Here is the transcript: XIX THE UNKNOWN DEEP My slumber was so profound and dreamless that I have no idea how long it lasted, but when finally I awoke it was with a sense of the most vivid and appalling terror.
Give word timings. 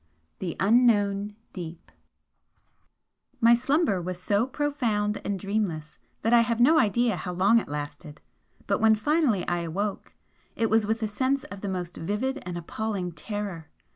XIX 0.01 0.39
THE 0.39 0.55
UNKNOWN 0.59 1.35
DEEP 1.53 1.91
My 3.39 3.53
slumber 3.53 4.01
was 4.01 4.19
so 4.19 4.47
profound 4.47 5.21
and 5.23 5.37
dreamless 5.37 5.99
that 6.23 6.33
I 6.33 6.41
have 6.41 6.59
no 6.59 6.79
idea 6.79 7.15
how 7.17 7.33
long 7.33 7.59
it 7.59 7.67
lasted, 7.69 8.19
but 8.65 8.81
when 8.81 8.95
finally 8.95 9.47
I 9.47 9.59
awoke 9.59 10.13
it 10.55 10.71
was 10.71 10.87
with 10.87 11.03
a 11.03 11.07
sense 11.07 11.43
of 11.43 11.61
the 11.61 11.69
most 11.69 11.97
vivid 11.97 12.41
and 12.47 12.57
appalling 12.57 13.11
terror. 13.11 13.69